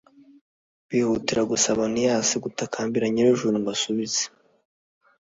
[0.89, 4.23] bihutira gusaba oniyasi gutakambira nyir'ijuru, ngo asubize